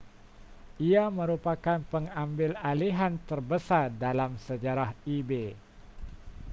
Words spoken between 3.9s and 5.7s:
dalam sejarah ebay